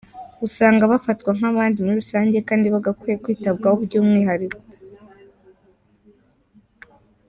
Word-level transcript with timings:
Usanga 0.47 0.89
bafatwa 0.91 1.29
nk’abandi 1.37 1.77
muri 1.79 1.99
rusange 2.01 2.37
kandi 2.49 2.67
bagakwiye 2.73 3.15
kwitabwaho 3.23 3.77
by’umwihariko. 3.85 4.59